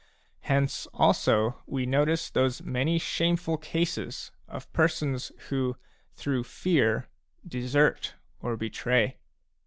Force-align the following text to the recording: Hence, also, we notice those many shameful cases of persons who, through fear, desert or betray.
Hence, 0.39 0.87
also, 0.95 1.61
we 1.67 1.85
notice 1.85 2.31
those 2.31 2.63
many 2.63 2.97
shameful 2.97 3.57
cases 3.59 4.31
of 4.47 4.73
persons 4.73 5.31
who, 5.49 5.77
through 6.15 6.45
fear, 6.45 7.07
desert 7.47 8.15
or 8.39 8.57
betray. 8.57 9.19